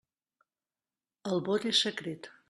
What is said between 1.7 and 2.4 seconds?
és secret.